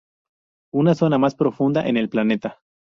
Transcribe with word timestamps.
Una 0.73 0.95
zona 0.95 1.19
más 1.19 1.35
profunda 1.35 1.87
en 1.87 1.95
el 1.95 2.09
planeta. 2.09 2.59